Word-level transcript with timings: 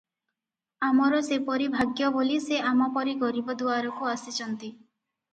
ଆମର 0.85 1.17
ସେପରି 1.25 1.67
ଭାଗ୍ୟବୋଲି 1.75 2.39
ସେ 2.45 2.61
ଆମପରି 2.69 3.13
ଗରିବ 3.25 3.55
ଦୁଆରକୁ 3.59 4.09
ଆସିଚନ୍ତି। 4.13 4.71